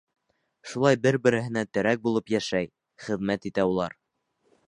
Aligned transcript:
Шулай 0.69 0.97
бер-береһенә 1.03 1.63
терәк 1.77 2.01
булып 2.07 2.33
йәшәй, 2.37 2.71
хеҙмәт 3.09 3.47
итә 3.53 3.69
улар. 3.75 3.97